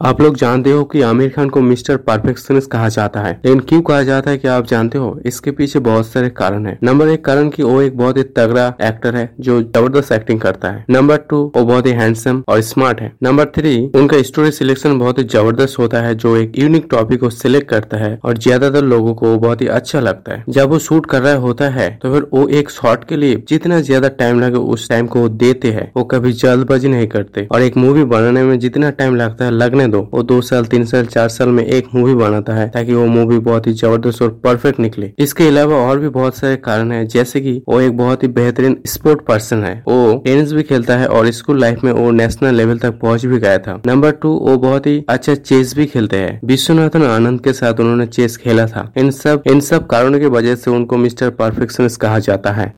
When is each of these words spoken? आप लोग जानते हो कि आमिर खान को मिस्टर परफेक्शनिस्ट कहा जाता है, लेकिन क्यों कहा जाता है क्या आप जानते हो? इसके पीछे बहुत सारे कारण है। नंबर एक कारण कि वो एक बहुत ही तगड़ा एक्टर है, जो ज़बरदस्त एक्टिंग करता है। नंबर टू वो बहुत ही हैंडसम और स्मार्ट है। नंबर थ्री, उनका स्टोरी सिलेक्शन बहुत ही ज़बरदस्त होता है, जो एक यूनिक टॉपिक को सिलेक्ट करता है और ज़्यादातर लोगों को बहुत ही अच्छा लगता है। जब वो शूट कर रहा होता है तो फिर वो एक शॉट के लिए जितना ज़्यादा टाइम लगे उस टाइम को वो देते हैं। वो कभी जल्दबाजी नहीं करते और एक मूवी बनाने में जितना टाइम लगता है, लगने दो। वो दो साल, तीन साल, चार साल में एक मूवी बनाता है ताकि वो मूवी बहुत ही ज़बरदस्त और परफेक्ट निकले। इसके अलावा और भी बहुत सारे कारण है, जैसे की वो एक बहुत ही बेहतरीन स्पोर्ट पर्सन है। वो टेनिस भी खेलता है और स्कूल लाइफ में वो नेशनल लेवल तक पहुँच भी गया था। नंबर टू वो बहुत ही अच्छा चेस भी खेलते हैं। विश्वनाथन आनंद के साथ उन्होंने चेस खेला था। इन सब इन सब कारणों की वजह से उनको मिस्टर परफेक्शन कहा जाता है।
आप 0.00 0.20
लोग 0.20 0.36
जानते 0.36 0.70
हो 0.70 0.84
कि 0.84 1.00
आमिर 1.02 1.28
खान 1.30 1.48
को 1.48 1.60
मिस्टर 1.60 1.96
परफेक्शनिस्ट 1.98 2.70
कहा 2.70 2.88
जाता 2.88 3.20
है, 3.20 3.32
लेकिन 3.44 3.58
क्यों 3.60 3.80
कहा 3.82 4.02
जाता 4.02 4.30
है 4.30 4.38
क्या 4.38 4.54
आप 4.56 4.66
जानते 4.66 4.98
हो? 4.98 5.18
इसके 5.26 5.50
पीछे 5.50 5.78
बहुत 5.80 6.06
सारे 6.06 6.28
कारण 6.30 6.66
है। 6.66 6.78
नंबर 6.84 7.08
एक 7.08 7.24
कारण 7.24 7.48
कि 7.50 7.62
वो 7.62 7.80
एक 7.82 7.96
बहुत 7.96 8.16
ही 8.16 8.22
तगड़ा 8.36 8.66
एक्टर 8.82 9.16
है, 9.16 9.28
जो 9.40 9.60
ज़बरदस्त 9.62 10.12
एक्टिंग 10.12 10.40
करता 10.40 10.68
है। 10.68 10.84
नंबर 10.90 11.16
टू 11.30 11.40
वो 11.56 11.64
बहुत 11.64 11.86
ही 11.86 11.90
हैंडसम 11.92 12.42
और 12.48 12.60
स्मार्ट 12.60 13.00
है। 13.00 13.12
नंबर 13.22 13.46
थ्री, 13.56 13.76
उनका 13.96 14.22
स्टोरी 14.22 14.50
सिलेक्शन 14.52 14.98
बहुत 14.98 15.18
ही 15.18 15.24
ज़बरदस्त 15.26 15.78
होता 15.78 16.00
है, 16.02 16.14
जो 16.14 16.34
एक 16.36 16.58
यूनिक 16.58 16.86
टॉपिक 16.90 17.20
को 17.20 17.30
सिलेक्ट 17.32 17.68
करता 17.70 17.96
है 17.96 18.18
और 18.24 18.38
ज़्यादातर 18.38 18.84
लोगों 18.84 19.14
को 19.14 19.36
बहुत 19.36 19.62
ही 19.62 19.66
अच्छा 19.68 20.00
लगता 20.00 20.34
है। 20.34 20.44
जब 20.50 20.70
वो 20.70 20.78
शूट 20.80 21.06
कर 21.06 21.22
रहा 21.22 21.34
होता 21.36 21.68
है 21.70 21.88
तो 22.02 22.12
फिर 22.14 22.26
वो 22.32 22.46
एक 22.50 22.70
शॉट 22.70 23.04
के 23.04 23.16
लिए 23.16 23.42
जितना 23.48 23.80
ज़्यादा 23.82 24.08
टाइम 24.16 24.40
लगे 24.40 24.64
उस 24.70 24.88
टाइम 24.88 25.06
को 25.06 25.20
वो 25.20 25.28
देते 25.36 25.72
हैं। 25.72 25.90
वो 25.96 26.04
कभी 26.06 26.32
जल्दबाजी 26.34 26.88
नहीं 26.88 27.06
करते 27.08 27.46
और 27.52 27.62
एक 27.62 27.76
मूवी 27.78 28.04
बनाने 28.06 28.42
में 28.42 28.58
जितना 28.58 28.90
टाइम 28.92 29.16
लगता 29.16 29.44
है, 29.44 29.50
लगने 29.52 29.88
दो। 29.90 30.00
वो 30.14 30.22
दो 30.22 30.40
साल, 30.40 30.64
तीन 30.64 30.84
साल, 30.84 31.06
चार 31.06 31.28
साल 31.28 31.48
में 31.48 31.64
एक 31.64 31.88
मूवी 31.94 32.14
बनाता 32.14 32.54
है 32.54 32.68
ताकि 32.68 32.94
वो 32.94 33.06
मूवी 33.06 33.38
बहुत 33.40 33.66
ही 33.66 33.72
ज़बरदस्त 33.72 34.22
और 34.22 34.28
परफेक्ट 34.44 34.80
निकले। 34.80 35.12
इसके 35.18 35.48
अलावा 35.48 35.76
और 35.80 35.98
भी 35.98 36.08
बहुत 36.08 36.36
सारे 36.36 36.56
कारण 36.58 36.92
है, 36.92 37.04
जैसे 37.06 37.40
की 37.40 37.52
वो 37.68 37.80
एक 37.80 37.96
बहुत 37.96 38.22
ही 38.22 38.28
बेहतरीन 38.30 38.76
स्पोर्ट 38.86 39.24
पर्सन 39.26 39.64
है। 39.64 39.74
वो 39.88 40.16
टेनिस 40.24 40.52
भी 40.52 40.62
खेलता 40.62 40.96
है 40.96 41.06
और 41.08 41.30
स्कूल 41.30 41.60
लाइफ 41.60 41.84
में 41.84 41.92
वो 41.92 42.10
नेशनल 42.10 42.54
लेवल 42.54 42.78
तक 42.78 42.98
पहुँच 43.00 43.26
भी 43.26 43.38
गया 43.38 43.58
था। 43.58 43.80
नंबर 43.86 44.10
टू 44.12 44.28
वो 44.40 44.56
बहुत 44.58 44.86
ही 44.86 45.04
अच्छा 45.08 45.34
चेस 45.34 45.74
भी 45.76 45.86
खेलते 45.86 46.16
हैं। 46.16 46.40
विश्वनाथन 46.44 47.02
आनंद 47.02 47.40
के 47.40 47.52
साथ 47.52 47.80
उन्होंने 47.80 48.06
चेस 48.06 48.36
खेला 48.36 48.66
था। 48.66 48.90
इन 48.96 49.10
सब 49.12 49.42
इन 49.50 49.60
सब 49.60 49.86
कारणों 49.86 50.18
की 50.20 50.26
वजह 50.28 50.54
से 50.54 50.70
उनको 50.70 50.96
मिस्टर 50.96 51.30
परफेक्शन 51.30 51.88
कहा 52.00 52.18
जाता 52.18 52.50
है। 52.52 52.72